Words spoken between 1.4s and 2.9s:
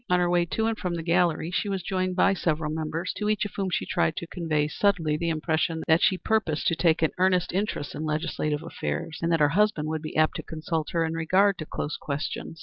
she was joined by several